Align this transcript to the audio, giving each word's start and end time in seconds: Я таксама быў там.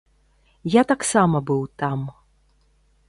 Я 0.75 0.81
таксама 0.91 1.37
быў 1.49 1.61
там. 1.83 1.99